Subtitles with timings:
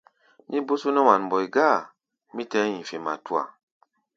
[0.49, 1.77] Mí bó só nɛ́ wan-mbɔi gáa,
[2.35, 3.43] mí tɛɛ́ hi̧fi̧ matúa.